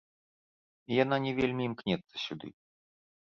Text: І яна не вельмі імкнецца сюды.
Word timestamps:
І 0.93 0.97
яна 1.03 1.19
не 1.27 1.33
вельмі 1.39 1.63
імкнецца 1.71 2.15
сюды. 2.25 2.49